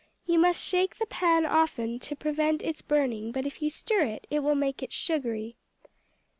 [0.25, 4.25] You must shake the pan often to prevent its burning, but if you stir it,
[4.31, 5.57] it will make it sugary.